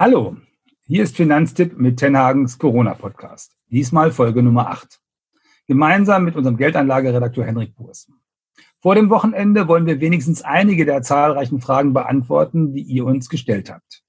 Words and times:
Hallo, 0.00 0.38
hier 0.86 1.02
ist 1.02 1.18
Finanztipp 1.18 1.76
mit 1.76 1.98
Tenhagens 1.98 2.58
Corona-Podcast. 2.58 3.54
Diesmal 3.68 4.12
Folge 4.12 4.42
Nummer 4.42 4.68
8. 4.70 4.98
Gemeinsam 5.66 6.24
mit 6.24 6.36
unserem 6.36 6.56
Geldanlageredakteur 6.56 7.44
Henrik 7.44 7.76
Burs. 7.76 8.10
Vor 8.80 8.94
dem 8.94 9.10
Wochenende 9.10 9.68
wollen 9.68 9.84
wir 9.84 10.00
wenigstens 10.00 10.40
einige 10.40 10.86
der 10.86 11.02
zahlreichen 11.02 11.60
Fragen 11.60 11.92
beantworten, 11.92 12.72
die 12.72 12.80
ihr 12.80 13.04
uns 13.04 13.28
gestellt 13.28 13.70
habt. 13.70 14.02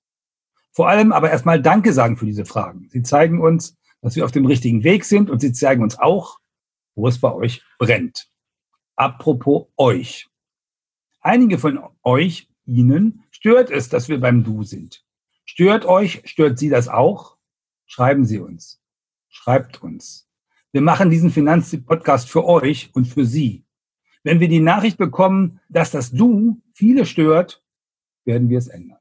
Vor 0.72 0.88
allem 0.88 1.12
aber 1.12 1.30
erstmal 1.30 1.62
Danke 1.62 1.92
sagen 1.92 2.16
für 2.16 2.26
diese 2.26 2.46
Fragen. 2.46 2.88
Sie 2.90 3.04
zeigen 3.04 3.42
uns, 3.42 3.78
dass 4.02 4.16
wir 4.16 4.24
auf 4.24 4.32
dem 4.32 4.46
richtigen 4.46 4.86
Weg 4.86 5.04
sind 5.04 5.30
und 5.30 5.42
sie 5.42 5.52
zeigen 5.52 5.84
uns 5.84 6.00
auch, 6.00 6.40
wo 6.96 7.06
es 7.10 7.20
bei 7.20 7.34
euch 7.34 7.66
brennt. 7.80 8.30
Apropos 8.96 9.68
euch. 9.76 10.30
Einige 11.20 11.58
von 11.58 11.82
euch, 12.02 12.48
Ihnen, 12.66 13.26
stört 13.30 13.70
es, 13.70 13.90
dass 13.90 14.08
wir 14.08 14.22
beim 14.22 14.46
Du 14.46 14.64
sind. 14.64 15.04
Stört 15.54 15.86
euch, 15.86 16.22
stört 16.24 16.58
Sie 16.58 16.70
das 16.70 16.88
auch? 16.88 17.36
Schreiben 17.86 18.24
Sie 18.24 18.40
uns. 18.40 18.82
Schreibt 19.28 19.84
uns. 19.84 20.30
Wir 20.72 20.80
machen 20.80 21.10
diesen 21.10 21.30
Finanzpodcast 21.30 22.30
für 22.30 22.46
euch 22.46 22.90
und 22.94 23.06
für 23.06 23.26
Sie. 23.26 23.66
Wenn 24.24 24.40
wir 24.40 24.48
die 24.48 24.62
Nachricht 24.62 24.98
bekommen, 24.98 25.60
dass 25.68 25.92
das 25.92 26.12
Du 26.12 26.62
viele 26.74 27.06
stört, 27.06 27.62
werden 28.24 28.48
wir 28.48 28.60
es 28.60 28.70
ändern. 28.70 29.00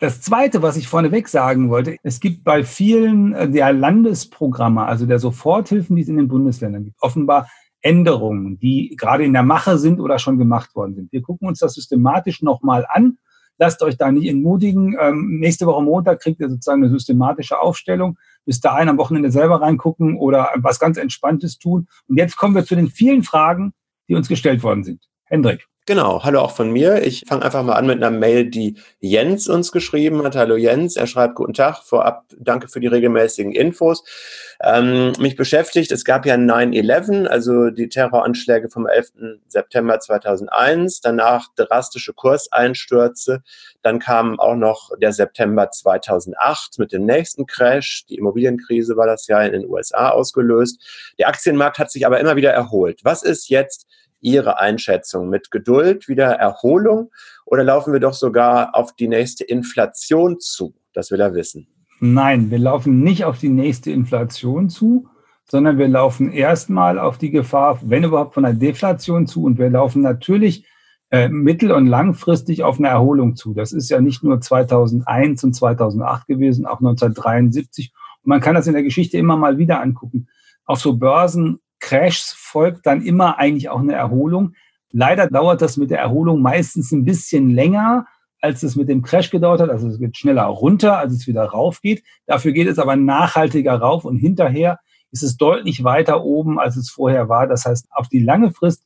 Das 0.00 0.20
Zweite, 0.20 0.62
was 0.62 0.76
ich 0.76 0.88
vorneweg 0.88 1.28
sagen 1.28 1.70
wollte, 1.70 1.96
es 2.02 2.18
gibt 2.18 2.42
bei 2.42 2.64
vielen 2.64 3.32
äh, 3.32 3.48
der 3.48 3.72
Landesprogramme, 3.72 4.84
also 4.84 5.06
der 5.06 5.20
Soforthilfen, 5.20 5.94
die 5.94 6.02
es 6.02 6.08
in 6.08 6.16
den 6.16 6.26
Bundesländern 6.26 6.82
gibt, 6.82 7.00
offenbar 7.00 7.48
Änderungen, 7.82 8.58
die 8.58 8.96
gerade 8.98 9.24
in 9.24 9.32
der 9.32 9.44
Mache 9.44 9.78
sind 9.78 10.00
oder 10.00 10.18
schon 10.18 10.38
gemacht 10.38 10.74
worden 10.74 10.96
sind. 10.96 11.12
Wir 11.12 11.22
gucken 11.22 11.46
uns 11.46 11.60
das 11.60 11.74
systematisch 11.74 12.42
nochmal 12.42 12.84
an. 12.88 13.18
Lasst 13.60 13.82
euch 13.82 13.98
da 13.98 14.10
nicht 14.10 14.26
entmutigen. 14.26 14.96
Ähm, 14.98 15.38
nächste 15.38 15.66
Woche 15.66 15.82
Montag 15.82 16.20
kriegt 16.20 16.40
ihr 16.40 16.48
sozusagen 16.48 16.82
eine 16.82 16.90
systematische 16.90 17.60
Aufstellung. 17.60 18.18
Bis 18.46 18.60
dahin 18.60 18.88
am 18.88 18.96
Wochenende 18.96 19.30
selber 19.30 19.60
reingucken 19.60 20.16
oder 20.16 20.48
was 20.56 20.80
ganz 20.80 20.96
Entspanntes 20.96 21.58
tun. 21.58 21.86
Und 22.08 22.16
jetzt 22.16 22.38
kommen 22.38 22.54
wir 22.54 22.64
zu 22.64 22.74
den 22.74 22.88
vielen 22.88 23.22
Fragen, 23.22 23.74
die 24.08 24.14
uns 24.14 24.28
gestellt 24.28 24.62
worden 24.62 24.82
sind. 24.82 25.04
Hendrik. 25.24 25.69
Genau, 25.86 26.22
hallo 26.22 26.40
auch 26.40 26.50
von 26.50 26.70
mir. 26.70 27.02
Ich 27.02 27.24
fange 27.26 27.42
einfach 27.42 27.62
mal 27.62 27.72
an 27.72 27.86
mit 27.86 27.96
einer 27.96 28.10
Mail, 28.16 28.44
die 28.44 28.76
Jens 29.00 29.48
uns 29.48 29.72
geschrieben 29.72 30.22
hat. 30.22 30.36
Hallo 30.36 30.56
Jens, 30.56 30.94
er 30.96 31.06
schreibt 31.06 31.36
Guten 31.36 31.54
Tag, 31.54 31.78
vorab 31.82 32.26
danke 32.38 32.68
für 32.68 32.80
die 32.80 32.86
regelmäßigen 32.86 33.52
Infos. 33.52 34.04
Ähm, 34.62 35.12
mich 35.18 35.36
beschäftigt, 35.36 35.90
es 35.90 36.04
gab 36.04 36.26
ja 36.26 36.34
9-11, 36.34 37.26
also 37.26 37.70
die 37.70 37.88
Terroranschläge 37.88 38.68
vom 38.68 38.86
11. 38.86 39.40
September 39.48 39.98
2001, 39.98 41.00
danach 41.00 41.46
drastische 41.56 42.12
Kurseinstürze, 42.12 43.42
dann 43.80 44.00
kam 44.00 44.38
auch 44.38 44.56
noch 44.56 44.90
der 45.00 45.14
September 45.14 45.70
2008 45.70 46.78
mit 46.78 46.92
dem 46.92 47.06
nächsten 47.06 47.46
Crash, 47.46 48.04
die 48.06 48.16
Immobilienkrise 48.16 48.98
war 48.98 49.06
das 49.06 49.26
ja 49.28 49.40
in 49.40 49.52
den 49.52 49.66
USA 49.66 50.10
ausgelöst. 50.10 50.78
Der 51.18 51.28
Aktienmarkt 51.28 51.78
hat 51.78 51.90
sich 51.90 52.04
aber 52.04 52.20
immer 52.20 52.36
wieder 52.36 52.52
erholt. 52.52 53.00
Was 53.02 53.22
ist 53.22 53.48
jetzt 53.48 53.86
Ihre 54.20 54.60
Einschätzung? 54.60 55.28
Mit 55.28 55.50
Geduld 55.50 56.08
wieder 56.08 56.32
Erholung 56.32 57.10
oder 57.44 57.64
laufen 57.64 57.92
wir 57.92 58.00
doch 58.00 58.14
sogar 58.14 58.74
auf 58.74 58.94
die 58.94 59.08
nächste 59.08 59.44
Inflation 59.44 60.38
zu? 60.40 60.74
Das 60.92 61.10
will 61.10 61.20
er 61.20 61.34
wissen. 61.34 61.66
Nein, 62.00 62.50
wir 62.50 62.58
laufen 62.58 63.02
nicht 63.02 63.24
auf 63.24 63.38
die 63.38 63.50
nächste 63.50 63.90
Inflation 63.90 64.70
zu, 64.70 65.08
sondern 65.50 65.78
wir 65.78 65.88
laufen 65.88 66.32
erstmal 66.32 66.98
auf 66.98 67.18
die 67.18 67.30
Gefahr, 67.30 67.78
wenn 67.82 68.04
überhaupt, 68.04 68.34
von 68.34 68.44
einer 68.44 68.58
Deflation 68.58 69.26
zu. 69.26 69.44
Und 69.44 69.58
wir 69.58 69.68
laufen 69.68 70.00
natürlich 70.00 70.66
äh, 71.10 71.28
mittel- 71.28 71.72
und 71.72 71.86
langfristig 71.86 72.62
auf 72.62 72.78
eine 72.78 72.88
Erholung 72.88 73.36
zu. 73.36 73.52
Das 73.52 73.72
ist 73.72 73.90
ja 73.90 74.00
nicht 74.00 74.22
nur 74.22 74.40
2001 74.40 75.44
und 75.44 75.54
2008 75.54 76.26
gewesen, 76.28 76.66
auch 76.66 76.78
1973. 76.78 77.92
Und 78.22 78.28
man 78.28 78.40
kann 78.40 78.54
das 78.54 78.66
in 78.66 78.74
der 78.74 78.84
Geschichte 78.84 79.18
immer 79.18 79.36
mal 79.36 79.58
wieder 79.58 79.80
angucken. 79.80 80.28
Auf 80.64 80.80
so 80.80 80.96
Börsen 80.96 81.58
Crashs 81.80 82.32
folgt 82.36 82.86
dann 82.86 83.02
immer 83.02 83.38
eigentlich 83.38 83.68
auch 83.68 83.80
eine 83.80 83.94
Erholung. 83.94 84.54
Leider 84.92 85.28
dauert 85.28 85.62
das 85.62 85.76
mit 85.76 85.90
der 85.90 85.98
Erholung 85.98 86.42
meistens 86.42 86.92
ein 86.92 87.04
bisschen 87.04 87.50
länger, 87.50 88.06
als 88.40 88.62
es 88.62 88.76
mit 88.76 88.88
dem 88.88 89.02
Crash 89.02 89.30
gedauert 89.30 89.60
hat. 89.60 89.70
Also 89.70 89.88
es 89.88 89.98
geht 89.98 90.16
schneller 90.16 90.44
runter, 90.44 90.98
als 90.98 91.12
es 91.12 91.26
wieder 91.26 91.44
rauf 91.44 91.80
geht. 91.80 92.02
Dafür 92.26 92.52
geht 92.52 92.68
es 92.68 92.78
aber 92.78 92.96
nachhaltiger 92.96 93.74
rauf 93.74 94.04
und 94.04 94.16
hinterher 94.16 94.78
ist 95.12 95.22
es 95.22 95.36
deutlich 95.36 95.82
weiter 95.84 96.24
oben, 96.24 96.58
als 96.58 96.76
es 96.76 96.90
vorher 96.90 97.28
war. 97.28 97.46
Das 97.46 97.66
heißt, 97.66 97.88
auf 97.90 98.08
die 98.08 98.20
lange 98.20 98.52
Frist 98.52 98.84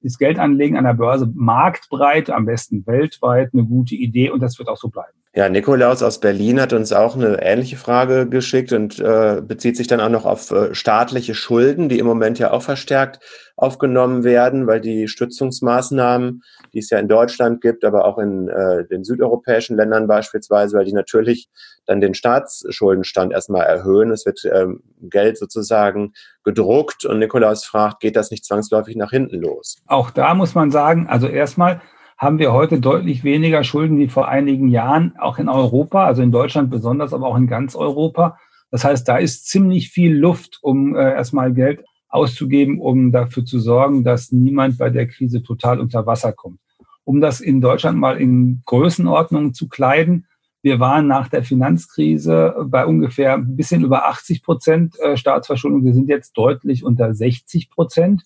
ist 0.00 0.18
Geldanlegen 0.18 0.76
an 0.76 0.84
der 0.84 0.94
Börse 0.94 1.30
marktbreit, 1.34 2.30
am 2.30 2.46
besten 2.46 2.86
weltweit, 2.86 3.50
eine 3.52 3.64
gute 3.64 3.94
Idee 3.94 4.30
und 4.30 4.40
das 4.40 4.58
wird 4.58 4.68
auch 4.68 4.76
so 4.76 4.88
bleiben. 4.88 5.16
Ja, 5.34 5.50
Nikolaus 5.50 6.02
aus 6.02 6.18
Berlin 6.18 6.58
hat 6.60 6.72
uns 6.72 6.94
auch 6.94 7.14
eine 7.14 7.42
ähnliche 7.42 7.76
Frage 7.76 8.26
geschickt 8.26 8.72
und 8.72 8.98
äh, 8.98 9.42
bezieht 9.46 9.76
sich 9.76 9.86
dann 9.86 10.00
auch 10.00 10.08
noch 10.08 10.24
auf 10.24 10.50
äh, 10.50 10.74
staatliche 10.74 11.34
Schulden, 11.34 11.90
die 11.90 11.98
im 11.98 12.06
Moment 12.06 12.38
ja 12.38 12.52
auch 12.52 12.62
verstärkt 12.62 13.20
aufgenommen 13.56 14.22
werden, 14.22 14.66
weil 14.66 14.80
die 14.80 15.08
Stützungsmaßnahmen, 15.08 16.42
die 16.74 16.78
es 16.78 16.90
ja 16.90 16.98
in 16.98 17.08
Deutschland 17.08 17.62
gibt, 17.62 17.84
aber 17.84 18.04
auch 18.04 18.18
in 18.18 18.48
äh, 18.48 18.86
den 18.86 19.02
südeuropäischen 19.02 19.76
Ländern 19.76 20.06
beispielsweise, 20.06 20.76
weil 20.76 20.84
die 20.84 20.92
natürlich 20.92 21.48
dann 21.86 22.00
den 22.00 22.14
Staatsschuldenstand 22.14 23.32
erstmal 23.32 23.64
erhöhen. 23.64 24.10
Es 24.10 24.26
wird 24.26 24.42
ähm, 24.44 24.82
Geld 25.00 25.38
sozusagen 25.38 26.12
gedruckt 26.44 27.06
und 27.06 27.18
Nikolaus 27.18 27.64
fragt, 27.64 28.00
geht 28.00 28.16
das 28.16 28.30
nicht 28.30 28.44
zwangsläufig 28.44 28.96
nach 28.96 29.10
hinten 29.10 29.40
los? 29.40 29.78
Auch 29.86 30.10
da 30.10 30.34
muss 30.34 30.54
man 30.54 30.70
sagen, 30.70 31.06
also 31.08 31.26
erstmal 31.26 31.80
haben 32.18 32.38
wir 32.38 32.52
heute 32.52 32.80
deutlich 32.80 33.24
weniger 33.24 33.62
Schulden 33.62 33.98
wie 33.98 34.08
vor 34.08 34.28
einigen 34.28 34.68
Jahren, 34.68 35.14
auch 35.18 35.38
in 35.38 35.48
Europa, 35.48 36.06
also 36.06 36.22
in 36.22 36.32
Deutschland 36.32 36.70
besonders, 36.70 37.12
aber 37.12 37.26
auch 37.26 37.36
in 37.36 37.46
ganz 37.46 37.76
Europa. 37.76 38.38
Das 38.70 38.84
heißt, 38.84 39.06
da 39.06 39.16
ist 39.18 39.46
ziemlich 39.46 39.90
viel 39.90 40.14
Luft, 40.14 40.58
um 40.62 40.96
äh, 40.96 41.12
erstmal 41.12 41.52
Geld 41.52 41.84
auszugeben, 42.16 42.80
um 42.80 43.12
dafür 43.12 43.44
zu 43.44 43.60
sorgen, 43.60 44.02
dass 44.02 44.32
niemand 44.32 44.78
bei 44.78 44.90
der 44.90 45.06
Krise 45.06 45.42
total 45.42 45.80
unter 45.80 46.06
Wasser 46.06 46.32
kommt. 46.32 46.58
Um 47.04 47.20
das 47.20 47.40
in 47.40 47.60
Deutschland 47.60 47.98
mal 47.98 48.20
in 48.20 48.62
Größenordnungen 48.64 49.54
zu 49.54 49.68
kleiden, 49.68 50.26
wir 50.62 50.80
waren 50.80 51.06
nach 51.06 51.28
der 51.28 51.44
Finanzkrise 51.44 52.56
bei 52.66 52.84
ungefähr 52.84 53.34
ein 53.34 53.54
bisschen 53.54 53.84
über 53.84 54.08
80 54.08 54.42
Prozent 54.42 54.98
äh, 54.98 55.16
Staatsverschuldung. 55.16 55.84
Wir 55.84 55.94
sind 55.94 56.08
jetzt 56.08 56.32
deutlich 56.32 56.82
unter 56.82 57.14
60 57.14 57.70
Prozent. 57.70 58.22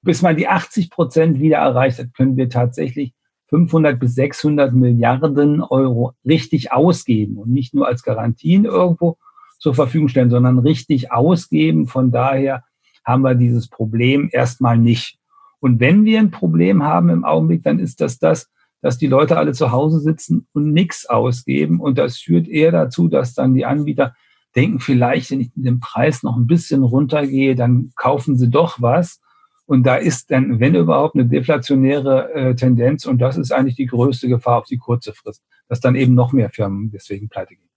Bis 0.00 0.22
man 0.22 0.36
die 0.36 0.48
80 0.48 0.88
Prozent 0.88 1.38
wieder 1.38 1.58
erreicht 1.58 1.98
hat, 1.98 2.14
können 2.14 2.38
wir 2.38 2.48
tatsächlich 2.48 3.12
500 3.50 4.00
bis 4.00 4.14
600 4.14 4.72
Milliarden 4.72 5.60
Euro 5.60 6.14
richtig 6.24 6.72
ausgeben 6.72 7.36
und 7.36 7.50
nicht 7.50 7.74
nur 7.74 7.86
als 7.86 8.02
Garantien 8.02 8.64
irgendwo 8.64 9.18
zur 9.58 9.74
Verfügung 9.74 10.08
stellen, 10.08 10.30
sondern 10.30 10.58
richtig 10.58 11.12
ausgeben. 11.12 11.86
Von 11.86 12.10
daher 12.10 12.64
haben 13.04 13.22
wir 13.22 13.34
dieses 13.34 13.68
Problem 13.68 14.28
erstmal 14.32 14.78
nicht. 14.78 15.18
Und 15.60 15.80
wenn 15.80 16.04
wir 16.04 16.18
ein 16.18 16.30
Problem 16.30 16.82
haben 16.82 17.08
im 17.08 17.24
Augenblick, 17.24 17.62
dann 17.62 17.78
ist 17.78 18.00
das 18.00 18.18
das, 18.18 18.50
dass 18.80 18.98
die 18.98 19.06
Leute 19.06 19.38
alle 19.38 19.52
zu 19.52 19.70
Hause 19.70 20.00
sitzen 20.00 20.46
und 20.52 20.72
nichts 20.72 21.06
ausgeben. 21.06 21.80
Und 21.80 21.98
das 21.98 22.18
führt 22.18 22.48
eher 22.48 22.72
dazu, 22.72 23.08
dass 23.08 23.34
dann 23.34 23.54
die 23.54 23.64
Anbieter 23.64 24.14
denken, 24.56 24.80
vielleicht, 24.80 25.30
wenn 25.30 25.40
ich 25.40 25.50
den 25.54 25.80
Preis 25.80 26.22
noch 26.22 26.36
ein 26.36 26.46
bisschen 26.46 26.82
runtergehe, 26.82 27.54
dann 27.54 27.92
kaufen 27.94 28.36
sie 28.36 28.50
doch 28.50 28.82
was. 28.82 29.20
Und 29.66 29.84
da 29.84 29.96
ist 29.96 30.30
dann, 30.30 30.58
wenn 30.58 30.74
überhaupt, 30.74 31.14
eine 31.14 31.26
deflationäre 31.26 32.34
äh, 32.34 32.54
Tendenz. 32.56 33.06
Und 33.06 33.18
das 33.18 33.38
ist 33.38 33.52
eigentlich 33.52 33.76
die 33.76 33.86
größte 33.86 34.28
Gefahr 34.28 34.58
auf 34.58 34.66
die 34.66 34.78
kurze 34.78 35.14
Frist, 35.14 35.42
dass 35.68 35.80
dann 35.80 35.94
eben 35.94 36.14
noch 36.14 36.32
mehr 36.32 36.50
Firmen 36.50 36.90
deswegen 36.90 37.28
pleite 37.28 37.54
gehen 37.54 37.71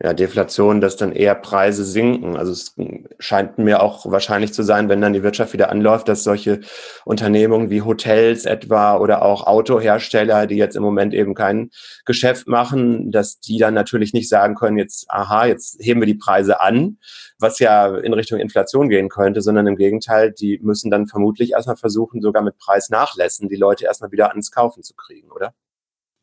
ja, 0.00 0.14
Deflation, 0.14 0.80
dass 0.80 0.96
dann 0.96 1.10
eher 1.10 1.34
Preise 1.34 1.84
sinken. 1.84 2.36
Also 2.36 2.52
es 2.52 2.76
scheint 3.18 3.58
mir 3.58 3.82
auch 3.82 4.08
wahrscheinlich 4.08 4.52
zu 4.54 4.62
sein, 4.62 4.88
wenn 4.88 5.00
dann 5.00 5.12
die 5.12 5.24
Wirtschaft 5.24 5.52
wieder 5.52 5.70
anläuft, 5.70 6.08
dass 6.08 6.22
solche 6.22 6.60
Unternehmungen 7.04 7.68
wie 7.68 7.82
Hotels 7.82 8.44
etwa 8.44 8.96
oder 8.98 9.22
auch 9.22 9.48
Autohersteller, 9.48 10.46
die 10.46 10.54
jetzt 10.54 10.76
im 10.76 10.84
Moment 10.84 11.14
eben 11.14 11.34
kein 11.34 11.70
Geschäft 12.04 12.46
machen, 12.46 13.10
dass 13.10 13.40
die 13.40 13.58
dann 13.58 13.74
natürlich 13.74 14.12
nicht 14.12 14.28
sagen 14.28 14.54
können, 14.54 14.78
jetzt, 14.78 15.10
aha, 15.10 15.46
jetzt 15.46 15.78
heben 15.80 16.00
wir 16.00 16.06
die 16.06 16.14
Preise 16.14 16.60
an, 16.60 16.98
was 17.40 17.58
ja 17.58 17.96
in 17.96 18.12
Richtung 18.12 18.38
Inflation 18.38 18.88
gehen 18.88 19.08
könnte, 19.08 19.42
sondern 19.42 19.66
im 19.66 19.76
Gegenteil, 19.76 20.30
die 20.30 20.60
müssen 20.62 20.92
dann 20.92 21.08
vermutlich 21.08 21.52
erstmal 21.52 21.76
versuchen, 21.76 22.22
sogar 22.22 22.44
mit 22.44 22.56
Preisnachlässen 22.58 23.48
die 23.48 23.56
Leute 23.56 23.86
erstmal 23.86 24.12
wieder 24.12 24.30
ans 24.30 24.52
Kaufen 24.52 24.84
zu 24.84 24.94
kriegen, 24.94 25.32
oder? 25.32 25.54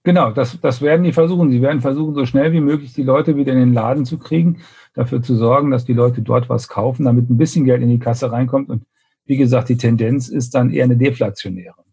Genau, 0.06 0.30
das, 0.30 0.62
das 0.62 0.84
werden 0.84 1.04
die 1.04 1.14
versuchen. 1.14 1.50
Sie 1.50 1.64
werden 1.64 1.82
versuchen, 1.82 2.14
so 2.14 2.28
schnell 2.28 2.54
wie 2.54 2.62
möglich 2.62 2.94
die 2.94 3.02
Leute 3.02 3.36
wieder 3.38 3.54
in 3.54 3.60
den 3.60 3.74
Laden 3.74 4.06
zu 4.06 4.20
kriegen, 4.20 4.62
dafür 4.94 5.24
zu 5.24 5.36
sorgen, 5.36 5.72
dass 5.72 5.84
die 5.84 5.94
Leute 5.94 6.22
dort 6.22 6.48
was 6.48 6.68
kaufen, 6.68 7.06
damit 7.06 7.28
ein 7.28 7.38
bisschen 7.38 7.66
Geld 7.66 7.82
in 7.82 7.90
die 7.90 7.98
Kasse 7.98 8.32
reinkommt. 8.32 8.70
Und 8.70 8.86
wie 9.26 9.36
gesagt, 9.36 9.68
die 9.68 9.78
Tendenz 9.78 10.30
ist 10.30 10.54
dann 10.54 10.70
eher 10.70 10.84
eine 10.84 10.96
deflationäre. 10.96 11.84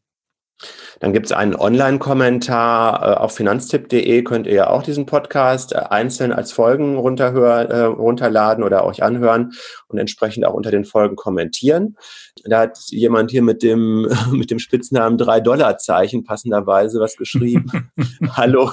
Dann 1.02 1.12
gibt 1.12 1.26
es 1.26 1.32
einen 1.32 1.56
Online-Kommentar 1.56 3.02
äh, 3.02 3.16
auf 3.18 3.34
finanztipp.de, 3.34 4.22
könnt 4.22 4.46
ihr 4.46 4.54
ja 4.54 4.70
auch 4.70 4.84
diesen 4.84 5.04
Podcast 5.04 5.72
äh, 5.72 5.78
einzeln 5.78 6.30
als 6.30 6.52
Folgen 6.52 6.96
runterhör, 6.96 7.68
äh, 7.68 7.82
runterladen 7.82 8.62
oder 8.62 8.86
euch 8.86 9.02
anhören 9.02 9.50
und 9.88 9.98
entsprechend 9.98 10.46
auch 10.46 10.54
unter 10.54 10.70
den 10.70 10.84
Folgen 10.84 11.16
kommentieren. 11.16 11.96
Da 12.44 12.60
hat 12.60 12.78
jemand 12.90 13.32
hier 13.32 13.42
mit 13.42 13.64
dem, 13.64 14.08
mit 14.30 14.52
dem 14.52 14.60
Spitznamen 14.60 15.18
3-Dollar-Zeichen 15.18 16.22
passenderweise 16.22 17.00
was 17.00 17.16
geschrieben. 17.16 17.90
hallo, 18.36 18.70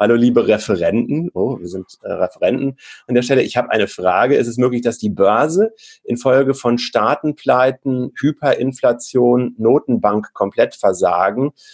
hallo 0.00 0.14
liebe 0.14 0.48
Referenten. 0.48 1.30
Oh, 1.34 1.58
wir 1.60 1.68
sind 1.68 1.86
äh, 2.00 2.10
Referenten 2.10 2.78
an 3.06 3.14
der 3.14 3.20
Stelle. 3.20 3.42
Ich 3.42 3.58
habe 3.58 3.70
eine 3.70 3.86
Frage. 3.86 4.36
Ist 4.36 4.48
es 4.48 4.56
möglich, 4.56 4.80
dass 4.80 4.96
die 4.96 5.10
Börse 5.10 5.72
infolge 6.04 6.54
von 6.54 6.78
Staatenpleiten, 6.78 8.12
Hyperinflation, 8.18 9.56
Notenbank-Komplettversagen 9.58 11.50
komplett 11.50 11.65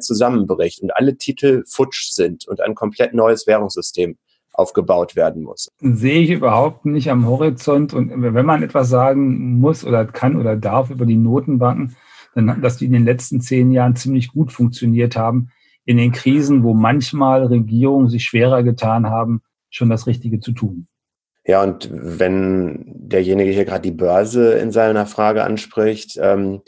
zusammenbricht 0.00 0.80
und 0.82 0.90
alle 0.96 1.16
Titel 1.16 1.64
futsch 1.66 2.10
sind 2.10 2.46
und 2.48 2.60
ein 2.60 2.74
komplett 2.74 3.14
neues 3.14 3.46
Währungssystem 3.46 4.16
aufgebaut 4.52 5.14
werden 5.14 5.44
muss. 5.44 5.70
Sehe 5.80 6.20
ich 6.20 6.30
überhaupt 6.30 6.84
nicht 6.84 7.10
am 7.10 7.26
Horizont. 7.26 7.94
Und 7.94 8.10
wenn 8.10 8.44
man 8.44 8.62
etwas 8.62 8.88
sagen 8.88 9.60
muss 9.60 9.84
oder 9.84 10.04
kann 10.04 10.36
oder 10.36 10.56
darf 10.56 10.90
über 10.90 11.06
die 11.06 11.16
Notenbanken, 11.16 11.96
dann, 12.34 12.60
dass 12.60 12.76
die 12.76 12.86
in 12.86 12.92
den 12.92 13.04
letzten 13.04 13.40
zehn 13.40 13.70
Jahren 13.70 13.96
ziemlich 13.96 14.28
gut 14.28 14.52
funktioniert 14.52 15.16
haben, 15.16 15.50
in 15.84 15.96
den 15.96 16.12
Krisen, 16.12 16.64
wo 16.64 16.74
manchmal 16.74 17.46
Regierungen 17.46 18.08
sich 18.08 18.24
schwerer 18.24 18.62
getan 18.62 19.06
haben, 19.06 19.42
schon 19.70 19.88
das 19.88 20.06
Richtige 20.06 20.40
zu 20.40 20.52
tun. 20.52 20.88
Ja, 21.46 21.62
und 21.62 21.88
wenn 21.90 22.84
derjenige 22.94 23.50
hier 23.52 23.64
gerade 23.64 23.80
die 23.80 23.96
Börse 23.96 24.52
in 24.52 24.70
seiner 24.70 25.06
Frage 25.06 25.44
anspricht, 25.44 26.18
ähm, 26.20 26.60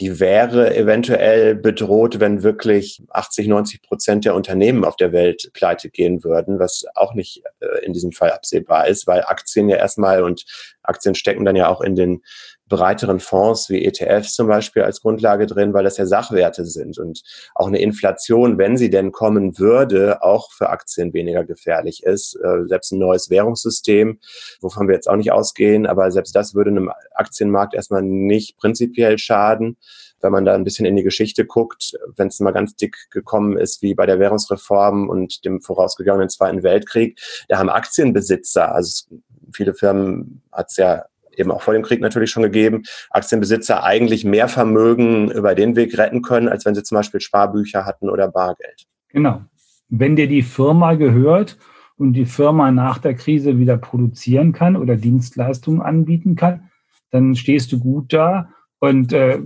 die 0.00 0.20
wäre 0.20 0.76
eventuell 0.76 1.54
bedroht, 1.54 2.20
wenn 2.20 2.42
wirklich 2.42 3.02
80, 3.10 3.48
90 3.48 3.82
Prozent 3.82 4.24
der 4.26 4.34
Unternehmen 4.34 4.84
auf 4.84 4.96
der 4.96 5.12
Welt 5.12 5.50
pleite 5.54 5.88
gehen 5.88 6.22
würden, 6.22 6.58
was 6.58 6.84
auch 6.94 7.14
nicht 7.14 7.42
äh, 7.60 7.84
in 7.84 7.94
diesem 7.94 8.12
Fall 8.12 8.32
absehbar 8.32 8.88
ist, 8.88 9.06
weil 9.06 9.22
Aktien 9.22 9.68
ja 9.70 9.76
erstmal 9.76 10.22
und 10.22 10.44
Aktien 10.82 11.14
stecken 11.14 11.44
dann 11.44 11.56
ja 11.56 11.68
auch 11.68 11.80
in 11.80 11.94
den 11.94 12.22
breiteren 12.68 13.20
Fonds 13.20 13.70
wie 13.70 13.84
ETFs 13.84 14.34
zum 14.34 14.48
Beispiel 14.48 14.82
als 14.82 15.00
Grundlage 15.00 15.46
drin, 15.46 15.72
weil 15.72 15.84
das 15.84 15.96
ja 15.96 16.06
Sachwerte 16.06 16.64
sind 16.64 16.98
und 16.98 17.22
auch 17.54 17.68
eine 17.68 17.80
Inflation, 17.80 18.58
wenn 18.58 18.76
sie 18.76 18.90
denn 18.90 19.12
kommen 19.12 19.58
würde, 19.58 20.22
auch 20.22 20.52
für 20.52 20.70
Aktien 20.70 21.12
weniger 21.12 21.44
gefährlich 21.44 22.02
ist. 22.02 22.34
Äh, 22.34 22.66
selbst 22.66 22.92
ein 22.92 22.98
neues 22.98 23.30
Währungssystem, 23.30 24.18
wovon 24.60 24.88
wir 24.88 24.94
jetzt 24.94 25.08
auch 25.08 25.16
nicht 25.16 25.32
ausgehen, 25.32 25.86
aber 25.86 26.10
selbst 26.10 26.34
das 26.34 26.54
würde 26.54 26.70
einem 26.70 26.90
Aktienmarkt 27.14 27.74
erstmal 27.74 28.02
nicht 28.02 28.56
prinzipiell 28.58 29.18
schaden 29.18 29.76
wenn 30.20 30.32
man 30.32 30.44
da 30.44 30.54
ein 30.54 30.64
bisschen 30.64 30.86
in 30.86 30.96
die 30.96 31.02
Geschichte 31.02 31.44
guckt, 31.44 31.92
wenn 32.16 32.28
es 32.28 32.40
mal 32.40 32.52
ganz 32.52 32.74
dick 32.74 32.96
gekommen 33.10 33.56
ist, 33.56 33.82
wie 33.82 33.94
bei 33.94 34.06
der 34.06 34.18
Währungsreform 34.18 35.08
und 35.08 35.44
dem 35.44 35.60
vorausgegangenen 35.60 36.28
Zweiten 36.28 36.62
Weltkrieg, 36.62 37.20
da 37.48 37.58
haben 37.58 37.68
Aktienbesitzer, 37.68 38.74
also 38.74 39.06
viele 39.52 39.74
Firmen 39.74 40.42
hat 40.52 40.70
es 40.70 40.76
ja 40.76 41.04
eben 41.38 41.50
auch 41.50 41.62
vor 41.62 41.74
dem 41.74 41.82
Krieg 41.82 42.00
natürlich 42.00 42.30
schon 42.30 42.42
gegeben, 42.42 42.82
Aktienbesitzer 43.10 43.82
eigentlich 43.84 44.24
mehr 44.24 44.48
Vermögen 44.48 45.30
über 45.30 45.54
den 45.54 45.76
Weg 45.76 45.96
retten 45.98 46.22
können, 46.22 46.48
als 46.48 46.64
wenn 46.64 46.74
sie 46.74 46.82
zum 46.82 46.96
Beispiel 46.96 47.20
Sparbücher 47.20 47.84
hatten 47.84 48.10
oder 48.10 48.28
Bargeld. 48.28 48.86
Genau. 49.08 49.42
Wenn 49.88 50.16
dir 50.16 50.28
die 50.28 50.42
Firma 50.42 50.94
gehört 50.94 51.58
und 51.96 52.12
die 52.14 52.26
Firma 52.26 52.70
nach 52.70 52.98
der 52.98 53.14
Krise 53.14 53.58
wieder 53.58 53.76
produzieren 53.76 54.52
kann 54.52 54.76
oder 54.76 54.96
Dienstleistungen 54.96 55.80
anbieten 55.80 56.36
kann, 56.36 56.70
dann 57.10 57.36
stehst 57.36 57.72
du 57.72 57.78
gut 57.78 58.12
da. 58.12 58.50
Und 58.78 59.12
äh, 59.12 59.40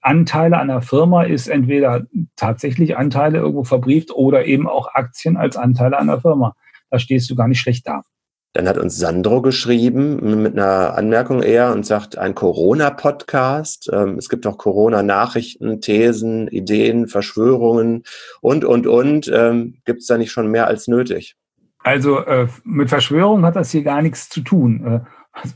Anteile 0.00 0.58
an 0.58 0.68
der 0.68 0.80
Firma 0.80 1.24
ist 1.24 1.48
entweder 1.48 2.06
tatsächlich 2.36 2.96
Anteile 2.96 3.38
irgendwo 3.38 3.64
verbrieft 3.64 4.12
oder 4.12 4.46
eben 4.46 4.68
auch 4.68 4.94
Aktien 4.94 5.36
als 5.36 5.56
Anteile 5.56 5.98
an 5.98 6.06
der 6.06 6.20
Firma. 6.20 6.54
Da 6.90 6.98
stehst 6.98 7.28
du 7.28 7.34
gar 7.34 7.48
nicht 7.48 7.60
schlecht 7.60 7.86
da. 7.88 8.02
Dann 8.56 8.68
hat 8.68 8.78
uns 8.78 8.96
Sandro 8.96 9.42
geschrieben 9.42 10.40
mit 10.42 10.54
einer 10.54 10.96
Anmerkung 10.96 11.42
eher 11.42 11.74
und 11.74 11.84
sagt, 11.84 12.16
ein 12.16 12.34
Corona-Podcast. 12.34 13.90
Ähm, 13.92 14.16
es 14.16 14.30
gibt 14.30 14.46
auch 14.46 14.56
Corona-Nachrichten, 14.56 15.82
Thesen, 15.82 16.48
Ideen, 16.48 17.06
Verschwörungen 17.06 18.04
und, 18.40 18.64
und, 18.64 18.86
und. 18.86 19.30
Ähm, 19.30 19.74
gibt 19.84 20.00
es 20.00 20.06
da 20.06 20.16
nicht 20.16 20.32
schon 20.32 20.50
mehr 20.50 20.68
als 20.68 20.88
nötig? 20.88 21.36
Also 21.80 22.20
äh, 22.20 22.48
mit 22.64 22.88
Verschwörung 22.88 23.44
hat 23.44 23.56
das 23.56 23.72
hier 23.72 23.82
gar 23.82 24.00
nichts 24.00 24.30
zu 24.30 24.40
tun. 24.40 24.86
Äh, 24.86 25.00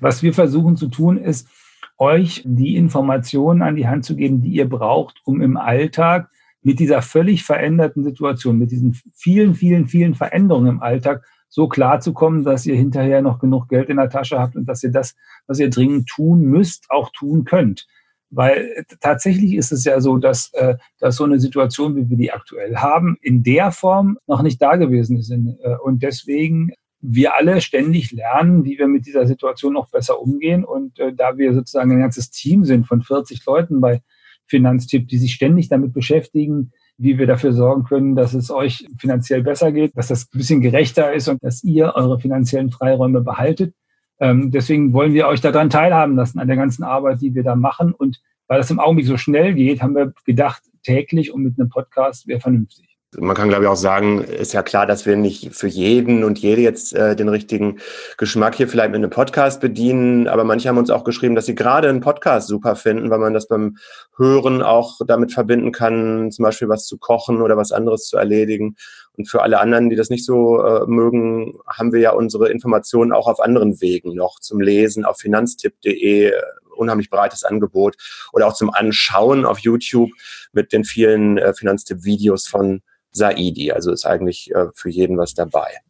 was 0.03 0.23
wir 0.23 0.35
versuchen 0.35 0.77
zu 0.77 0.89
tun, 0.89 1.17
ist, 1.17 1.49
euch 1.97 2.43
die 2.45 2.77
Informationen 2.77 3.63
an 3.63 3.77
die 3.77 3.89
Hand 3.89 4.05
zu 4.05 4.15
geben, 4.15 4.43
die 4.43 4.51
ihr 4.51 4.69
braucht, 4.69 5.23
um 5.25 5.41
im 5.41 5.57
Alltag 5.57 6.29
mit 6.61 6.79
dieser 6.79 7.01
völlig 7.01 7.45
veränderten 7.45 8.05
Situation, 8.05 8.59
mit 8.59 8.71
diesen 8.71 8.95
vielen, 9.15 9.55
vielen, 9.55 9.89
vielen 9.89 10.15
Veränderungen 10.15 10.69
im 10.69 10.83
Alltag 10.83 11.25
so 11.51 11.69
klar 11.69 12.01
zu 12.01 12.15
kommen, 12.15 12.45
dass 12.45 12.65
ihr 12.65 12.77
hinterher 12.77 13.21
noch 13.21 13.41
genug 13.41 13.69
Geld 13.69 13.91
in 13.91 13.97
der 13.97 14.09
Tasche 14.09 14.39
habt 14.39 14.57
und 14.57 14.67
dass 14.67 14.83
ihr 14.83 14.93
das, 14.93 15.17
was 15.47 15.59
ihr 15.59 15.69
dringend 15.69 16.09
tun 16.09 16.43
müsst, 16.43 16.87
auch 16.89 17.11
tun 17.11 17.45
könnt. 17.45 17.87
Weil 18.31 18.85
tatsächlich 19.01 19.55
ist 19.55 19.73
es 19.73 19.85
ja 19.85 20.01
so, 20.01 20.17
dass, 20.17 20.53
äh, 20.55 20.77
dass 21.01 21.17
so 21.17 21.25
eine 21.25 21.41
Situation, 21.41 21.97
wie 21.97 22.09
wir 22.09 22.17
die 22.17 22.33
aktuell 22.33 22.77
haben, 22.77 23.19
in 23.21 23.43
der 23.43 23.73
Form 23.73 24.19
noch 24.29 24.43
nicht 24.43 24.63
da 24.63 24.77
gewesen 24.77 25.17
ist. 25.17 25.33
Äh, 25.33 25.77
und 25.83 26.05
deswegen 26.05 26.71
wir 27.01 27.35
alle 27.35 27.61
ständig 27.61 28.13
lernen, 28.13 28.65
wie 28.65 28.79
wir 28.79 28.87
mit 28.87 29.07
dieser 29.07 29.27
Situation 29.27 29.73
noch 29.73 29.91
besser 29.91 30.21
umgehen. 30.21 30.65
Und 30.65 31.01
äh, 31.01 31.13
da 31.13 31.37
wir 31.37 31.53
sozusagen 31.53 31.91
ein 31.91 32.01
ganzes 32.01 32.31
Team 32.31 32.65
sind 32.65 32.87
von 32.87 33.03
40 33.03 33.45
Leuten 33.45 33.81
bei 33.81 34.01
Finanztipp, 34.47 35.09
die 35.09 35.19
sich 35.19 35.33
ständig 35.33 35.69
damit 35.69 35.93
beschäftigen, 35.93 36.73
wie 37.01 37.19
wir 37.19 37.27
dafür 37.27 37.53
sorgen 37.53 37.85
können, 37.85 38.15
dass 38.15 38.35
es 38.35 38.51
euch 38.51 38.87
finanziell 38.99 39.43
besser 39.43 39.73
geht, 39.73 39.97
dass 39.97 40.09
das 40.09 40.25
ein 40.25 40.39
bisschen 40.39 40.61
gerechter 40.61 41.13
ist 41.15 41.29
und 41.29 41.43
dass 41.43 41.65
ihr 41.65 41.95
eure 41.95 42.21
finanziellen 42.21 42.71
Freiräume 42.71 43.23
behaltet. 43.23 43.75
Ähm, 44.21 44.51
deswegen 44.51 44.93
wollen 44.93 45.15
wir 45.15 45.27
euch 45.27 45.41
daran 45.41 45.71
teilhaben 45.71 46.15
lassen, 46.15 46.39
an 46.39 46.47
der 46.47 46.59
ganzen 46.59 46.85
Arbeit, 46.85 47.23
die 47.23 47.35
wir 47.35 47.43
da 47.43 47.57
machen. 47.57 47.93
Und 47.93 48.21
weil 48.49 48.59
das 48.59 48.71
im 48.71 48.81
Augenblick 48.81 49.07
so 49.07 49.17
schnell 49.17 49.55
geht, 49.55 49.83
haben 49.83 49.95
wir 49.95 50.13
gedacht, 50.27 50.63
täglich 50.83 51.33
und 51.33 51.43
mit 51.43 51.59
einem 51.59 51.71
Podcast 51.71 52.29
wäre 52.29 52.41
vernünftig. 52.41 52.90
Man 53.19 53.35
kann, 53.35 53.49
glaube 53.49 53.65
ich, 53.65 53.69
auch 53.69 53.75
sagen, 53.75 54.23
ist 54.23 54.53
ja 54.53 54.63
klar, 54.63 54.87
dass 54.87 55.05
wir 55.05 55.17
nicht 55.17 55.53
für 55.53 55.67
jeden 55.67 56.23
und 56.23 56.39
jede 56.39 56.63
jetzt 56.63 56.95
äh, 56.95 57.17
den 57.17 57.29
richtigen 57.29 57.81
Geschmack 58.19 58.55
hier 58.55 58.69
vielleicht 58.69 58.93
mit 58.93 58.99
einem 58.99 59.11
Podcast 59.11 59.61
bedienen. 59.61 60.29
Aber 60.29 60.45
manche 60.45 60.69
haben 60.69 60.79
uns 60.79 60.91
auch 60.91 61.03
geschrieben, 61.03 61.35
dass 61.35 61.47
sie 61.47 61.57
gerade 61.57 61.89
einen 61.89 62.03
Podcast 62.03 62.47
super 62.47 62.77
finden, 62.77 63.11
weil 63.11 63.19
man 63.19 63.35
das 63.35 63.49
beim 63.49 63.79
Hören 64.17 64.63
auch 64.63 65.01
damit 65.05 65.33
verbinden 65.33 65.73
kann, 65.73 66.31
zum 66.31 66.45
Beispiel 66.45 66.69
was 66.69 66.87
zu 66.87 66.99
kochen 66.99 67.43
oder 67.43 67.57
was 67.57 67.73
anderes 67.73 68.05
zu 68.05 68.17
erledigen. 68.17 68.77
Und 69.17 69.29
für 69.29 69.43
alle 69.43 69.59
anderen, 69.59 69.91
die 69.91 69.97
das 69.97 70.09
nicht 70.09 70.25
so 70.25 70.63
äh, 70.63 70.87
mögen, 70.87 71.59
haben 71.67 71.93
wir 71.93 71.99
ja 71.99 72.13
unsere 72.13 72.49
Informationen 72.49 73.11
auch 73.11 73.27
auf 73.27 73.41
anderen 73.41 73.81
Wegen 73.81 74.15
noch 74.15 74.39
zum 74.39 74.61
Lesen 74.61 75.05
auf 75.05 75.19
finanztipp.de 75.19 76.33
unheimlich 76.77 77.11
breites 77.11 77.43
Angebot 77.43 77.97
oder 78.33 78.47
auch 78.47 78.55
zum 78.55 78.71
Anschauen 78.73 79.45
auf 79.45 79.59
YouTube 79.59 80.11
mit 80.53 80.73
den 80.73 80.85
vielen 80.85 81.39
äh, 81.39 81.53
Finanztipp-Videos 81.53 82.47
von 82.47 82.83
Saidi. 83.13 83.73
Also 83.73 83.93
ist 83.93 84.07
eigentlich 84.07 84.51
äh, 84.55 84.67
für 84.75 84.91
jeden 84.91 85.19
was 85.19 85.35
dabei. 85.35 85.81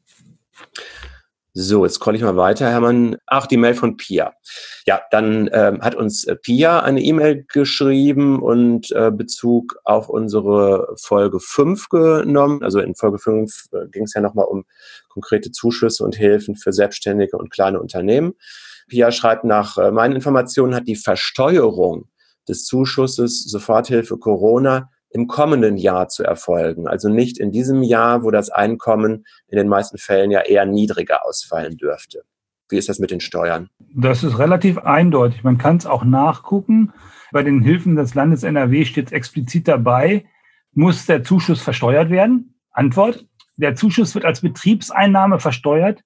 So, 1.52 1.84
jetzt 1.84 1.94
scroll 1.94 2.14
ich 2.14 2.22
mal 2.22 2.36
weiter, 2.36 2.70
Hermann. 2.70 3.16
Ach, 3.26 3.48
die 3.48 3.56
Mail 3.56 3.74
von 3.74 3.96
Pia. 3.96 4.34
Ja, 4.86 5.00
dann 5.10 5.50
ähm, 5.52 5.80
hat 5.80 5.96
uns 5.96 6.22
äh, 6.24 6.36
Pia 6.36 6.80
eine 6.80 7.02
E-Mail 7.02 7.44
geschrieben 7.48 8.40
und 8.40 8.92
äh, 8.92 9.10
Bezug 9.10 9.76
auf 9.82 10.08
unsere 10.08 10.94
Folge 10.96 11.40
5 11.40 11.88
genommen. 11.88 12.62
Also 12.62 12.78
in 12.78 12.94
Folge 12.94 13.18
5 13.18 13.68
äh, 13.72 13.88
ging 13.88 14.04
es 14.04 14.14
ja 14.14 14.20
nochmal 14.20 14.44
um 14.44 14.64
konkrete 15.08 15.50
Zuschüsse 15.50 16.04
und 16.04 16.14
Hilfen 16.14 16.54
für 16.54 16.72
Selbstständige 16.72 17.36
und 17.36 17.50
kleine 17.50 17.80
Unternehmen. 17.80 18.34
Pia 18.88 19.10
schreibt, 19.10 19.42
nach 19.42 19.76
äh, 19.76 19.90
meinen 19.90 20.14
Informationen 20.14 20.74
hat 20.74 20.86
die 20.86 20.96
Versteuerung 20.96 22.08
des 22.48 22.64
Zuschusses 22.64 23.42
Soforthilfe 23.42 24.18
Corona 24.18 24.88
im 25.10 25.26
kommenden 25.26 25.76
Jahr 25.76 26.08
zu 26.08 26.22
erfolgen. 26.22 26.86
Also 26.86 27.08
nicht 27.08 27.38
in 27.38 27.50
diesem 27.50 27.82
Jahr, 27.82 28.22
wo 28.22 28.30
das 28.30 28.50
Einkommen 28.50 29.24
in 29.48 29.58
den 29.58 29.68
meisten 29.68 29.98
Fällen 29.98 30.30
ja 30.30 30.40
eher 30.40 30.66
niedriger 30.66 31.26
ausfallen 31.26 31.76
dürfte. 31.76 32.22
Wie 32.68 32.78
ist 32.78 32.88
das 32.88 33.00
mit 33.00 33.10
den 33.10 33.20
Steuern? 33.20 33.68
Das 33.94 34.22
ist 34.22 34.38
relativ 34.38 34.78
eindeutig. 34.78 35.42
Man 35.42 35.58
kann 35.58 35.76
es 35.76 35.86
auch 35.86 36.04
nachgucken. 36.04 36.92
Bei 37.32 37.42
den 37.42 37.60
Hilfen 37.60 37.96
des 37.96 38.14
Landes 38.14 38.44
NRW 38.44 38.84
steht 38.84 39.12
explizit 39.12 39.68
dabei, 39.68 40.24
muss 40.72 41.06
der 41.06 41.24
Zuschuss 41.24 41.60
versteuert 41.62 42.10
werden? 42.10 42.54
Antwort, 42.70 43.26
der 43.56 43.74
Zuschuss 43.74 44.14
wird 44.14 44.24
als 44.24 44.40
Betriebseinnahme 44.40 45.40
versteuert, 45.40 46.02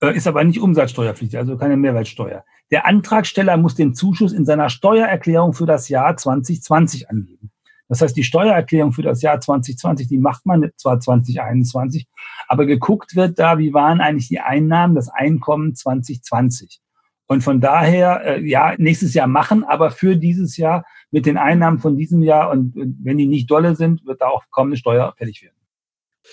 äh, 0.00 0.14
ist 0.14 0.26
aber 0.26 0.44
nicht 0.44 0.60
umsatzsteuerpflichtig, 0.60 1.38
also 1.38 1.56
keine 1.56 1.76
Mehrwertsteuer. 1.76 2.44
Der 2.70 2.86
Antragsteller 2.86 3.56
muss 3.56 3.74
den 3.74 3.94
Zuschuss 3.94 4.32
in 4.32 4.44
seiner 4.44 4.68
Steuererklärung 4.68 5.52
für 5.52 5.66
das 5.66 5.88
Jahr 5.88 6.16
2020 6.16 7.10
angeben. 7.10 7.50
Das 7.90 8.00
heißt, 8.00 8.16
die 8.16 8.22
Steuererklärung 8.22 8.92
für 8.92 9.02
das 9.02 9.20
Jahr 9.20 9.40
2020, 9.40 10.06
die 10.06 10.18
macht 10.18 10.46
man 10.46 10.70
zwar 10.76 11.00
2021, 11.00 12.06
aber 12.46 12.64
geguckt 12.64 13.16
wird 13.16 13.36
da, 13.40 13.58
wie 13.58 13.74
waren 13.74 14.00
eigentlich 14.00 14.28
die 14.28 14.38
Einnahmen, 14.38 14.94
das 14.94 15.08
Einkommen 15.08 15.74
2020. 15.74 16.80
Und 17.26 17.42
von 17.42 17.60
daher, 17.60 18.24
äh, 18.24 18.48
ja, 18.48 18.74
nächstes 18.78 19.12
Jahr 19.12 19.26
machen, 19.26 19.64
aber 19.64 19.90
für 19.90 20.16
dieses 20.16 20.56
Jahr 20.56 20.84
mit 21.10 21.26
den 21.26 21.36
Einnahmen 21.36 21.80
von 21.80 21.96
diesem 21.96 22.22
Jahr 22.22 22.50
und 22.50 22.74
wenn 22.76 23.18
die 23.18 23.26
nicht 23.26 23.50
dolle 23.50 23.74
sind, 23.74 24.06
wird 24.06 24.20
da 24.20 24.28
auch 24.28 24.44
kaum 24.52 24.68
eine 24.68 24.76
Steuer 24.76 25.12
fällig 25.18 25.42
werden. 25.42 25.59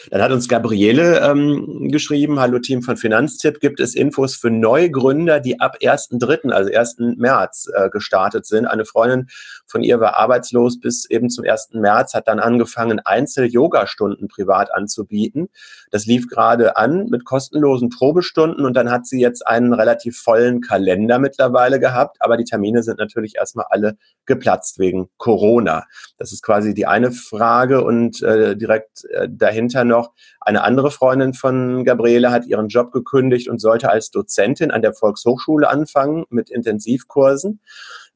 Dann 0.09 0.21
hat 0.21 0.31
uns 0.31 0.47
Gabriele 0.47 1.21
ähm, 1.21 1.89
geschrieben, 1.89 2.39
hallo 2.39 2.59
Team 2.59 2.81
von 2.81 2.97
Finanztipp, 2.97 3.59
gibt 3.59 3.79
es 3.79 3.95
Infos 3.95 4.35
für 4.35 4.49
Neugründer, 4.49 5.39
die 5.39 5.59
ab 5.59 5.77
1.3., 5.81 6.51
also 6.51 6.71
1. 6.71 7.17
März 7.17 7.67
äh, 7.73 7.89
gestartet 7.89 8.45
sind. 8.45 8.65
Eine 8.65 8.85
Freundin 8.85 9.27
von 9.65 9.83
ihr 9.83 9.99
war 9.99 10.17
arbeitslos 10.17 10.79
bis 10.79 11.09
eben 11.09 11.29
zum 11.29 11.45
1. 11.45 11.69
März, 11.73 12.13
hat 12.13 12.27
dann 12.27 12.39
angefangen, 12.39 12.99
Einzel-Yoga-Stunden 12.99 14.27
privat 14.27 14.73
anzubieten. 14.73 15.49
Das 15.91 16.05
lief 16.05 16.27
gerade 16.27 16.77
an 16.77 17.07
mit 17.09 17.25
kostenlosen 17.25 17.89
Probestunden 17.89 18.65
und 18.65 18.75
dann 18.75 18.91
hat 18.91 19.07
sie 19.07 19.19
jetzt 19.19 19.45
einen 19.47 19.73
relativ 19.73 20.19
vollen 20.19 20.61
Kalender 20.61 21.17
mittlerweile 21.19 21.79
gehabt, 21.79 22.17
aber 22.19 22.37
die 22.37 22.43
Termine 22.43 22.83
sind 22.83 22.99
natürlich 22.99 23.35
erstmal 23.35 23.65
alle 23.69 23.97
geplatzt 24.25 24.79
wegen 24.79 25.09
Corona. 25.17 25.85
Das 26.17 26.31
ist 26.31 26.43
quasi 26.43 26.73
die 26.73 26.85
eine 26.85 27.11
Frage 27.11 27.83
und 27.83 28.21
äh, 28.21 28.55
direkt 28.55 29.05
äh, 29.05 29.27
dahinter 29.29 29.76
noch 29.83 30.13
eine 30.41 30.63
andere 30.63 30.91
Freundin 30.91 31.33
von 31.33 31.83
Gabriele 31.83 32.31
hat 32.31 32.45
ihren 32.45 32.67
Job 32.67 32.91
gekündigt 32.91 33.49
und 33.49 33.59
sollte 33.59 33.89
als 33.89 34.11
Dozentin 34.11 34.71
an 34.71 34.81
der 34.81 34.93
Volkshochschule 34.93 35.69
anfangen 35.69 36.25
mit 36.29 36.49
Intensivkursen. 36.49 37.59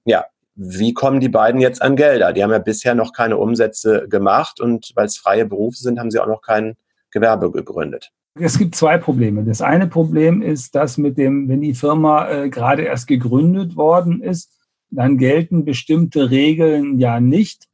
Ja, 0.06 0.26
wie 0.56 0.94
kommen 0.94 1.20
die 1.20 1.30
beiden 1.30 1.62
jetzt 1.62 1.82
an 1.82 1.96
Gelder? 1.96 2.34
Die 2.34 2.44
haben 2.44 2.52
ja 2.52 2.60
bisher 2.60 2.96
noch 2.96 3.14
keine 3.14 3.38
Umsätze 3.38 4.08
gemacht 4.10 4.60
und 4.60 4.92
weil 4.96 5.06
es 5.06 5.18
freie 5.18 5.46
Berufe 5.46 5.78
sind, 5.78 6.00
haben 6.00 6.12
sie 6.12 6.20
auch 6.20 6.28
noch 6.28 6.42
kein 6.42 6.76
Gewerbe 7.12 7.52
gegründet. 7.52 8.12
Es 8.40 8.58
gibt 8.58 8.76
zwei 8.76 8.98
Probleme. 8.98 9.44
Das 9.44 9.62
eine 9.62 9.88
Problem 9.88 10.42
ist, 10.42 10.76
dass 10.76 10.98
mit 10.98 11.18
dem, 11.18 11.50
wenn 11.50 11.62
die 11.62 11.74
Firma 11.74 12.30
äh, 12.30 12.50
gerade 12.50 12.84
erst 12.84 13.08
gegründet 13.08 13.76
worden 13.76 14.22
ist, 14.22 14.54
dann 14.90 15.18
gelten 15.18 15.66
bestimmte 15.66 16.30
Regeln 16.32 16.98
ja 17.00 17.20
nicht. 17.20 17.68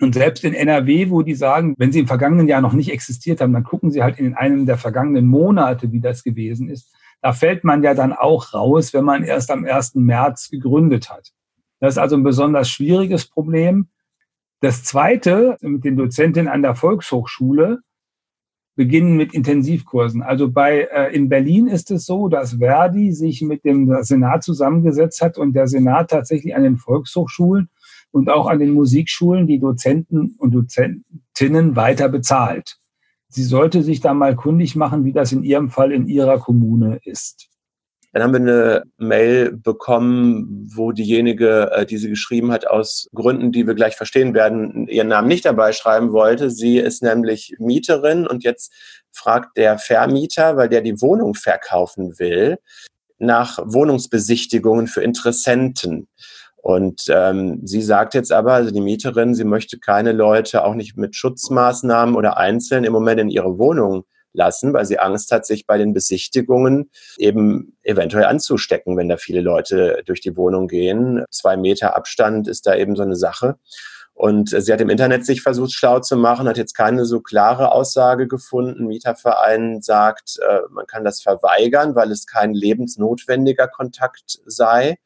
Und 0.00 0.14
selbst 0.14 0.44
in 0.44 0.52
NRW, 0.52 1.10
wo 1.10 1.22
die 1.22 1.34
sagen, 1.34 1.74
wenn 1.78 1.92
sie 1.92 2.00
im 2.00 2.06
vergangenen 2.06 2.48
Jahr 2.48 2.60
noch 2.60 2.74
nicht 2.74 2.92
existiert 2.92 3.40
haben, 3.40 3.52
dann 3.52 3.64
gucken 3.64 3.90
sie 3.90 4.02
halt 4.02 4.18
in 4.18 4.34
einem 4.34 4.66
der 4.66 4.76
vergangenen 4.76 5.26
Monate, 5.26 5.90
wie 5.92 6.00
das 6.00 6.22
gewesen 6.22 6.68
ist. 6.68 6.94
Da 7.22 7.32
fällt 7.32 7.64
man 7.64 7.82
ja 7.82 7.94
dann 7.94 8.12
auch 8.12 8.52
raus, 8.52 8.92
wenn 8.92 9.04
man 9.04 9.24
erst 9.24 9.50
am 9.50 9.64
1. 9.64 9.94
März 9.94 10.50
gegründet 10.50 11.10
hat. 11.10 11.32
Das 11.80 11.94
ist 11.94 11.98
also 11.98 12.16
ein 12.16 12.22
besonders 12.22 12.68
schwieriges 12.68 13.26
Problem. 13.26 13.88
Das 14.60 14.84
zweite, 14.84 15.56
mit 15.60 15.84
den 15.84 15.96
Dozentinnen 15.96 16.48
an 16.48 16.62
der 16.62 16.74
Volkshochschule, 16.74 17.80
beginnen 18.74 19.16
mit 19.16 19.32
Intensivkursen. 19.32 20.22
Also 20.22 20.50
bei 20.50 20.88
äh, 20.92 21.14
in 21.14 21.30
Berlin 21.30 21.66
ist 21.66 21.90
es 21.90 22.04
so, 22.04 22.28
dass 22.28 22.58
Verdi 22.58 23.12
sich 23.12 23.40
mit 23.40 23.64
dem 23.64 24.02
Senat 24.02 24.42
zusammengesetzt 24.42 25.22
hat 25.22 25.38
und 25.38 25.54
der 25.54 25.66
Senat 25.66 26.10
tatsächlich 26.10 26.54
an 26.54 26.62
den 26.62 26.76
Volkshochschulen 26.76 27.70
und 28.16 28.30
auch 28.30 28.46
an 28.46 28.58
den 28.58 28.70
Musikschulen 28.70 29.46
die 29.46 29.58
Dozenten 29.58 30.36
und 30.38 30.52
Dozentinnen 30.52 31.76
weiter 31.76 32.08
bezahlt. 32.08 32.78
Sie 33.28 33.44
sollte 33.44 33.82
sich 33.82 34.00
da 34.00 34.14
mal 34.14 34.34
kundig 34.34 34.74
machen, 34.74 35.04
wie 35.04 35.12
das 35.12 35.32
in 35.32 35.42
ihrem 35.42 35.68
Fall 35.68 35.92
in 35.92 36.08
ihrer 36.08 36.38
Kommune 36.38 36.98
ist. 37.04 37.50
Dann 38.14 38.22
haben 38.22 38.32
wir 38.32 38.40
eine 38.40 38.82
Mail 38.96 39.52
bekommen, 39.52 40.66
wo 40.74 40.92
diejenige, 40.92 41.70
äh, 41.72 41.84
die 41.84 41.98
sie 41.98 42.08
geschrieben 42.08 42.52
hat, 42.52 42.66
aus 42.66 43.10
Gründen, 43.14 43.52
die 43.52 43.66
wir 43.66 43.74
gleich 43.74 43.96
verstehen 43.96 44.32
werden, 44.32 44.88
ihren 44.88 45.08
Namen 45.08 45.28
nicht 45.28 45.44
dabei 45.44 45.72
schreiben 45.72 46.12
wollte. 46.12 46.50
Sie 46.50 46.78
ist 46.78 47.02
nämlich 47.02 47.54
Mieterin 47.58 48.26
und 48.26 48.42
jetzt 48.44 48.72
fragt 49.12 49.58
der 49.58 49.76
Vermieter, 49.76 50.56
weil 50.56 50.70
der 50.70 50.80
die 50.80 51.02
Wohnung 51.02 51.34
verkaufen 51.34 52.18
will, 52.18 52.56
nach 53.18 53.58
Wohnungsbesichtigungen 53.62 54.86
für 54.86 55.02
Interessenten. 55.02 56.08
Und 56.66 57.02
ähm, 57.10 57.60
sie 57.62 57.80
sagt 57.80 58.14
jetzt 58.14 58.32
aber, 58.32 58.54
also 58.54 58.72
die 58.72 58.80
Mieterin, 58.80 59.36
sie 59.36 59.44
möchte 59.44 59.78
keine 59.78 60.10
Leute 60.10 60.64
auch 60.64 60.74
nicht 60.74 60.96
mit 60.96 61.14
Schutzmaßnahmen 61.14 62.16
oder 62.16 62.38
einzeln 62.38 62.82
im 62.82 62.92
Moment 62.92 63.20
in 63.20 63.28
ihre 63.28 63.56
Wohnung 63.56 64.02
lassen, 64.32 64.72
weil 64.72 64.84
sie 64.84 64.98
Angst 64.98 65.30
hat, 65.30 65.46
sich 65.46 65.68
bei 65.68 65.78
den 65.78 65.92
Besichtigungen 65.92 66.90
eben 67.18 67.78
eventuell 67.84 68.24
anzustecken, 68.24 68.96
wenn 68.96 69.08
da 69.08 69.16
viele 69.16 69.42
Leute 69.42 70.02
durch 70.06 70.20
die 70.20 70.36
Wohnung 70.36 70.66
gehen. 70.66 71.24
Zwei 71.30 71.56
Meter 71.56 71.94
Abstand 71.94 72.48
ist 72.48 72.66
da 72.66 72.74
eben 72.74 72.96
so 72.96 73.04
eine 73.04 73.14
Sache. 73.14 73.54
Und 74.12 74.48
sie 74.48 74.72
hat 74.72 74.80
im 74.80 74.90
Internet 74.90 75.24
sich 75.24 75.42
versucht, 75.42 75.72
schlau 75.72 76.00
zu 76.00 76.16
machen, 76.16 76.48
hat 76.48 76.58
jetzt 76.58 76.74
keine 76.74 77.04
so 77.04 77.20
klare 77.20 77.70
Aussage 77.70 78.26
gefunden. 78.26 78.88
Mieterverein 78.88 79.82
sagt, 79.82 80.40
äh, 80.40 80.62
man 80.72 80.88
kann 80.88 81.04
das 81.04 81.22
verweigern, 81.22 81.94
weil 81.94 82.10
es 82.10 82.26
kein 82.26 82.54
lebensnotwendiger 82.54 83.68
Kontakt 83.68 84.40
sei. 84.46 84.96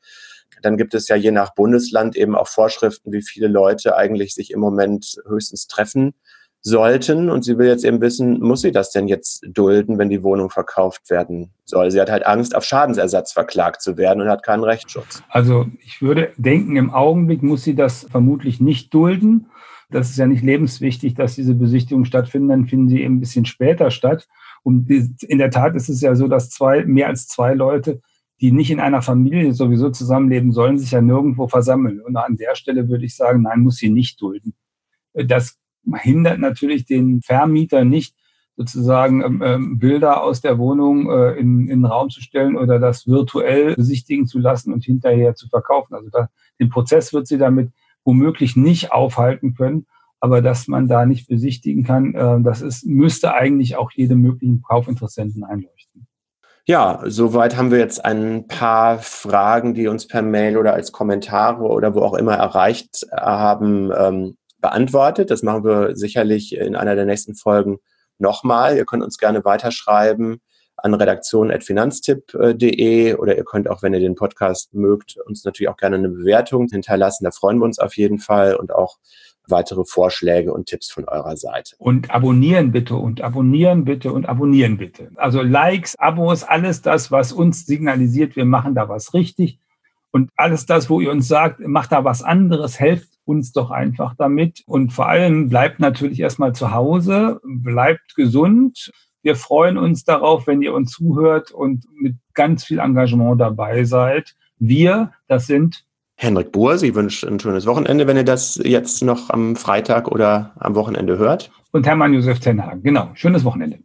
Dann 0.62 0.76
gibt 0.76 0.94
es 0.94 1.08
ja 1.08 1.16
je 1.16 1.30
nach 1.30 1.54
Bundesland 1.54 2.16
eben 2.16 2.34
auch 2.34 2.48
Vorschriften, 2.48 3.12
wie 3.12 3.22
viele 3.22 3.48
Leute 3.48 3.96
eigentlich 3.96 4.34
sich 4.34 4.50
im 4.50 4.60
Moment 4.60 5.16
höchstens 5.26 5.66
treffen 5.66 6.14
sollten. 6.62 7.30
Und 7.30 7.44
sie 7.44 7.58
will 7.58 7.68
jetzt 7.68 7.84
eben 7.84 8.00
wissen, 8.00 8.40
muss 8.40 8.60
sie 8.62 8.72
das 8.72 8.90
denn 8.90 9.08
jetzt 9.08 9.46
dulden, 9.48 9.98
wenn 9.98 10.10
die 10.10 10.22
Wohnung 10.22 10.50
verkauft 10.50 11.10
werden 11.10 11.50
soll? 11.64 11.90
Sie 11.90 12.00
hat 12.00 12.10
halt 12.10 12.26
Angst, 12.26 12.54
auf 12.54 12.64
Schadensersatz 12.64 13.32
verklagt 13.32 13.82
zu 13.82 13.96
werden 13.96 14.20
und 14.22 14.28
hat 14.28 14.42
keinen 14.42 14.64
Rechtsschutz. 14.64 15.22
Also 15.28 15.66
ich 15.80 16.02
würde 16.02 16.32
denken, 16.36 16.76
im 16.76 16.90
Augenblick 16.90 17.42
muss 17.42 17.64
sie 17.64 17.74
das 17.74 18.06
vermutlich 18.10 18.60
nicht 18.60 18.92
dulden. 18.92 19.46
Das 19.90 20.10
ist 20.10 20.18
ja 20.18 20.26
nicht 20.26 20.44
lebenswichtig, 20.44 21.14
dass 21.14 21.34
diese 21.34 21.54
Besichtigungen 21.54 22.04
stattfinden, 22.04 22.48
dann 22.48 22.66
finden 22.66 22.88
sie 22.88 23.02
eben 23.02 23.16
ein 23.16 23.20
bisschen 23.20 23.44
später 23.44 23.90
statt. 23.90 24.28
Und 24.62 24.88
in 24.90 25.38
der 25.38 25.50
Tat 25.50 25.74
ist 25.74 25.88
es 25.88 26.00
ja 26.00 26.14
so, 26.14 26.28
dass 26.28 26.50
zwei, 26.50 26.84
mehr 26.84 27.08
als 27.08 27.26
zwei 27.26 27.54
Leute, 27.54 28.00
die 28.40 28.52
nicht 28.52 28.70
in 28.70 28.80
einer 28.80 29.02
Familie 29.02 29.52
sowieso 29.52 29.90
zusammenleben 29.90 30.52
sollen, 30.52 30.78
sich 30.78 30.92
ja 30.92 31.00
nirgendwo 31.00 31.46
versammeln. 31.48 32.00
Und 32.00 32.16
an 32.16 32.36
der 32.36 32.54
Stelle 32.54 32.88
würde 32.88 33.04
ich 33.04 33.14
sagen, 33.14 33.42
nein, 33.42 33.60
muss 33.60 33.76
sie 33.76 33.90
nicht 33.90 34.20
dulden. 34.20 34.54
Das 35.12 35.58
hindert 35.94 36.38
natürlich 36.38 36.86
den 36.86 37.20
Vermieter 37.22 37.84
nicht, 37.84 38.14
sozusagen 38.56 39.22
ähm, 39.22 39.42
ähm, 39.42 39.78
Bilder 39.78 40.22
aus 40.22 40.42
der 40.42 40.58
Wohnung 40.58 41.10
äh, 41.10 41.32
in, 41.32 41.62
in 41.62 41.80
den 41.80 41.84
Raum 41.86 42.10
zu 42.10 42.20
stellen 42.20 42.56
oder 42.56 42.78
das 42.78 43.06
virtuell 43.06 43.74
besichtigen 43.74 44.26
zu 44.26 44.38
lassen 44.38 44.72
und 44.72 44.84
hinterher 44.84 45.34
zu 45.34 45.48
verkaufen. 45.48 45.94
Also 45.94 46.10
da, 46.10 46.28
den 46.58 46.68
Prozess 46.68 47.14
wird 47.14 47.26
sie 47.26 47.38
damit 47.38 47.70
womöglich 48.04 48.56
nicht 48.56 48.92
aufhalten 48.92 49.54
können, 49.54 49.86
aber 50.20 50.42
dass 50.42 50.68
man 50.68 50.88
da 50.88 51.06
nicht 51.06 51.26
besichtigen 51.26 51.84
kann, 51.84 52.14
äh, 52.14 52.42
das 52.42 52.60
ist, 52.60 52.84
müsste 52.84 53.32
eigentlich 53.32 53.76
auch 53.76 53.90
jedem 53.92 54.20
möglichen 54.20 54.60
Kaufinteressenten 54.60 55.42
einleuchten. 55.42 56.06
Ja, 56.70 57.02
soweit 57.04 57.56
haben 57.56 57.70
wir 57.72 57.80
jetzt 57.80 58.04
ein 58.04 58.46
paar 58.46 59.00
Fragen, 59.00 59.74
die 59.74 59.88
uns 59.88 60.06
per 60.06 60.22
Mail 60.22 60.56
oder 60.56 60.72
als 60.72 60.92
Kommentare 60.92 61.64
oder 61.64 61.96
wo 61.96 62.02
auch 62.02 62.14
immer 62.14 62.36
erreicht 62.36 63.08
haben, 63.10 63.90
ähm, 63.90 64.36
beantwortet. 64.60 65.32
Das 65.32 65.42
machen 65.42 65.64
wir 65.64 65.96
sicherlich 65.96 66.56
in 66.56 66.76
einer 66.76 66.94
der 66.94 67.06
nächsten 67.06 67.34
Folgen 67.34 67.78
nochmal. 68.18 68.76
Ihr 68.76 68.84
könnt 68.84 69.02
uns 69.02 69.18
gerne 69.18 69.44
weiterschreiben 69.44 70.40
an 70.76 70.94
redaktion.finanztipp.de 70.94 73.14
oder 73.14 73.36
ihr 73.36 73.44
könnt 73.44 73.68
auch, 73.68 73.82
wenn 73.82 73.92
ihr 73.92 73.98
den 73.98 74.14
Podcast 74.14 74.72
mögt, 74.72 75.16
uns 75.26 75.44
natürlich 75.44 75.70
auch 75.70 75.76
gerne 75.76 75.96
eine 75.96 76.10
Bewertung 76.10 76.68
hinterlassen. 76.70 77.24
Da 77.24 77.32
freuen 77.32 77.58
wir 77.58 77.64
uns 77.64 77.80
auf 77.80 77.96
jeden 77.96 78.20
Fall 78.20 78.54
und 78.54 78.72
auch 78.72 78.98
weitere 79.50 79.84
Vorschläge 79.84 80.52
und 80.52 80.66
Tipps 80.66 80.90
von 80.90 81.04
eurer 81.04 81.36
Seite. 81.36 81.74
Und 81.78 82.10
abonnieren 82.10 82.72
bitte 82.72 82.96
und 82.96 83.20
abonnieren 83.20 83.84
bitte 83.84 84.12
und 84.12 84.28
abonnieren 84.28 84.76
bitte. 84.76 85.10
Also 85.16 85.42
Likes, 85.42 85.96
Abos, 85.96 86.44
alles 86.44 86.82
das, 86.82 87.10
was 87.10 87.32
uns 87.32 87.66
signalisiert, 87.66 88.36
wir 88.36 88.44
machen 88.44 88.74
da 88.74 88.88
was 88.88 89.14
richtig. 89.14 89.58
Und 90.12 90.30
alles 90.36 90.66
das, 90.66 90.90
wo 90.90 91.00
ihr 91.00 91.10
uns 91.10 91.28
sagt, 91.28 91.60
macht 91.60 91.92
da 91.92 92.04
was 92.04 92.22
anderes, 92.22 92.80
helft 92.80 93.10
uns 93.24 93.52
doch 93.52 93.70
einfach 93.70 94.14
damit. 94.16 94.62
Und 94.66 94.92
vor 94.92 95.08
allem 95.08 95.48
bleibt 95.48 95.78
natürlich 95.78 96.20
erstmal 96.20 96.54
zu 96.54 96.72
Hause, 96.72 97.40
bleibt 97.44 98.16
gesund. 98.16 98.90
Wir 99.22 99.36
freuen 99.36 99.78
uns 99.78 100.04
darauf, 100.04 100.46
wenn 100.46 100.62
ihr 100.62 100.74
uns 100.74 100.92
zuhört 100.92 101.52
und 101.52 101.84
mit 101.94 102.16
ganz 102.34 102.64
viel 102.64 102.78
Engagement 102.78 103.40
dabei 103.40 103.84
seid. 103.84 104.34
Wir, 104.58 105.12
das 105.28 105.46
sind 105.46 105.84
Henrik 106.22 106.52
Buhr, 106.52 106.76
Sie 106.76 106.94
wünscht 106.94 107.24
ein 107.24 107.40
schönes 107.40 107.64
Wochenende, 107.64 108.06
wenn 108.06 108.18
ihr 108.18 108.24
das 108.24 108.60
jetzt 108.62 109.02
noch 109.02 109.30
am 109.30 109.56
Freitag 109.56 110.06
oder 110.06 110.52
am 110.58 110.74
Wochenende 110.74 111.16
hört. 111.16 111.50
Und 111.72 111.86
Hermann 111.86 112.12
Josef 112.12 112.40
Tenhagen, 112.40 112.82
genau. 112.82 113.08
Schönes 113.14 113.42
Wochenende. 113.42 113.78